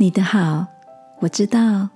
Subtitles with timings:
[0.00, 0.64] 你的好，
[1.18, 1.88] 我知道。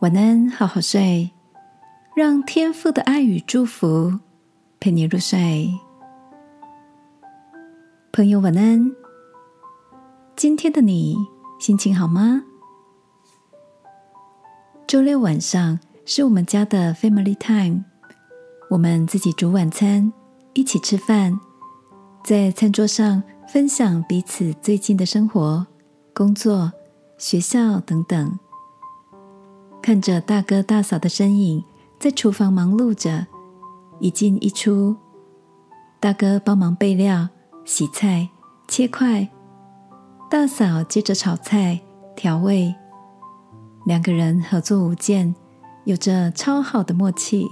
[0.00, 1.30] 晚安，好好睡，
[2.16, 4.18] 让天父的爱与祝福
[4.80, 5.70] 陪你入睡。
[8.14, 8.90] 朋友，晚安。
[10.34, 11.18] 今天的你
[11.60, 12.44] 心情好吗？
[14.86, 17.84] 周六晚上是我们家的 Family Time，
[18.70, 20.10] 我们自己煮晚餐，
[20.54, 21.38] 一起吃饭，
[22.24, 23.22] 在餐桌上。
[23.52, 25.66] 分享彼此最近的生活、
[26.14, 26.72] 工作、
[27.18, 28.38] 学校等等。
[29.82, 31.62] 看着大哥大嫂的身影
[32.00, 33.26] 在厨房忙碌着，
[34.00, 34.96] 一进一出。
[36.00, 37.28] 大哥帮忙备料、
[37.66, 38.30] 洗菜、
[38.66, 39.28] 切块，
[40.30, 41.78] 大嫂接着炒菜、
[42.16, 42.74] 调味。
[43.84, 45.34] 两个人合作无间，
[45.84, 47.46] 有着超好的默契。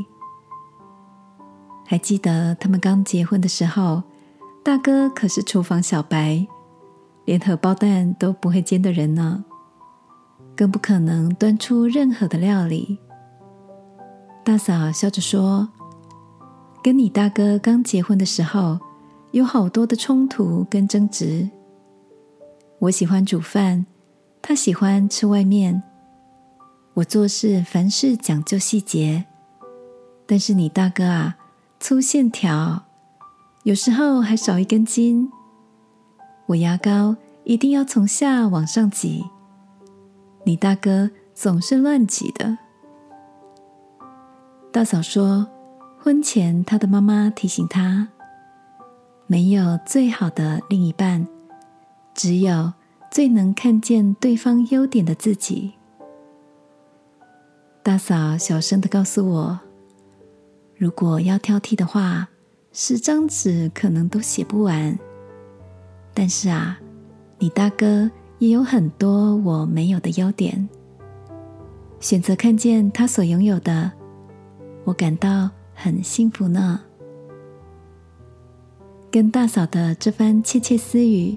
[1.84, 4.02] 还记得他们刚结婚的时候。
[4.62, 6.46] 大哥可是厨房小白，
[7.24, 9.42] 连荷包蛋都不会煎的人呢，
[10.54, 12.98] 更不可能端出任何的料理。
[14.44, 15.68] 大嫂笑着说
[16.84, 18.78] ：“跟你大哥刚结婚的时候，
[19.32, 21.48] 有好多的冲突跟争执。
[22.80, 23.86] 我喜欢煮饭，
[24.42, 25.82] 他喜欢吃外面。
[26.94, 29.24] 我做事凡事讲究细节，
[30.26, 31.38] 但是你大哥啊，
[31.80, 32.84] 粗线条。”
[33.64, 35.30] 有时候还少一根筋，
[36.46, 39.26] 我牙膏一定要从下往上挤，
[40.44, 42.56] 你大哥总是乱挤的。
[44.72, 45.46] 大嫂说，
[45.98, 48.08] 婚前她的妈妈提醒她，
[49.26, 51.28] 没有最好的另一半，
[52.14, 52.72] 只有
[53.10, 55.74] 最能看见对方优点的自己。
[57.82, 59.60] 大嫂小声的告诉我，
[60.78, 62.30] 如果要挑剔的话。
[62.72, 64.96] 十张纸可能都写不完，
[66.14, 66.78] 但是啊，
[67.38, 68.08] 你大哥
[68.38, 70.68] 也有很多我没有的优点。
[71.98, 73.90] 选择看见他所拥有的，
[74.84, 76.80] 我感到很幸福呢。
[79.10, 81.36] 跟大嫂的这番窃窃私语，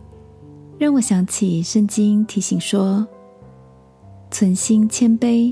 [0.78, 3.08] 让我想起圣经提醒说：
[4.30, 5.52] 存心谦卑，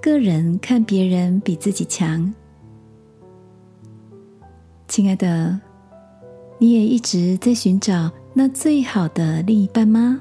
[0.00, 2.32] 个人看别人比自己强。
[4.92, 5.58] 亲爱的，
[6.58, 10.20] 你也一直在寻找那最好的另一半吗？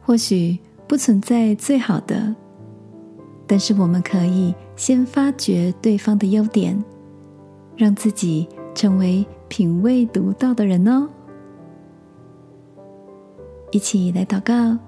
[0.00, 2.34] 或许不存在最好的，
[3.46, 6.82] 但是我们可以先发掘对方的优点，
[7.76, 11.06] 让自己成为品味独到的人哦。
[13.70, 14.78] 一起来祷告，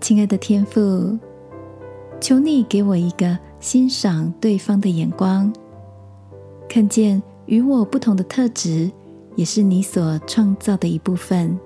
[0.00, 1.18] 亲爱的天父，
[2.20, 3.36] 求你给我一个。
[3.62, 5.50] 欣赏对方的眼光，
[6.68, 8.90] 看见与我不同的特质，
[9.36, 11.56] 也是你所创造的一部分。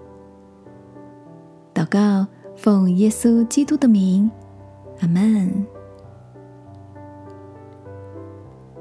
[1.73, 4.31] 祷告，奉耶稣基督的名，
[5.01, 5.67] 阿门。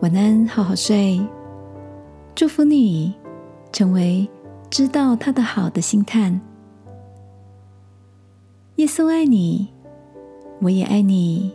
[0.01, 1.25] 晚安，好好睡。
[2.35, 3.13] 祝福你，
[3.71, 4.29] 成为
[4.69, 6.41] 知道他的好的心探。
[8.75, 9.69] 耶稣爱你，
[10.59, 11.53] 我也爱你。